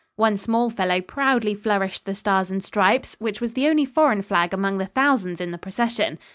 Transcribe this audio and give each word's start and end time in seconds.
One 0.15 0.35
small 0.35 0.71
fellow 0.71 0.99
proudly 0.99 1.53
flourished 1.53 2.05
the 2.05 2.15
Stars 2.15 2.49
and 2.49 2.63
Stripes, 2.63 3.15
which 3.19 3.39
was 3.39 3.53
the 3.53 3.67
only 3.67 3.85
foreign 3.85 4.23
flag 4.23 4.51
among 4.51 4.79
the 4.79 4.87
thousands 4.87 5.39
in 5.39 5.51
the 5.51 5.59
procession. 5.59 6.17